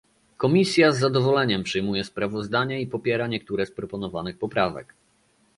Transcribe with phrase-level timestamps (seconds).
[0.37, 4.93] Komisja z zadowoleniem przyjmuje sprawozdanie i popiera niektóre z proponowanych poprawek